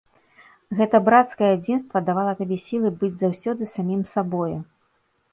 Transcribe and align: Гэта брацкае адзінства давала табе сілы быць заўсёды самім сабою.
Гэта 0.77 0.99
брацкае 1.09 1.49
адзінства 1.57 2.01
давала 2.07 2.31
табе 2.39 2.57
сілы 2.67 2.89
быць 3.03 3.11
заўсёды 3.19 3.67
самім 3.75 4.01
сабою. 4.13 4.57